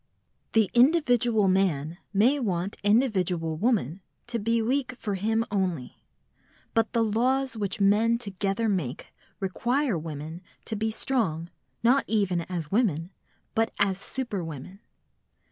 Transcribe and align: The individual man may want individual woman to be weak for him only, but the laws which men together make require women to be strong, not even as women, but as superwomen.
The 0.53 0.71
individual 0.73 1.47
man 1.47 1.99
may 2.11 2.39
want 2.39 2.75
individual 2.81 3.55
woman 3.55 4.01
to 4.25 4.39
be 4.39 4.59
weak 4.59 4.93
for 4.95 5.13
him 5.13 5.45
only, 5.51 6.01
but 6.73 6.93
the 6.93 7.03
laws 7.03 7.55
which 7.55 7.79
men 7.79 8.17
together 8.17 8.67
make 8.67 9.13
require 9.39 9.99
women 9.99 10.41
to 10.65 10.75
be 10.75 10.89
strong, 10.89 11.51
not 11.83 12.03
even 12.07 12.41
as 12.49 12.71
women, 12.71 13.11
but 13.53 13.71
as 13.79 13.99
superwomen. 13.99 14.79